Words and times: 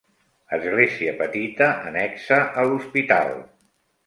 Església 0.57 1.13
petita 1.19 1.67
annexa 1.91 2.41
a 2.47 2.65
l'hospital. 2.71 3.31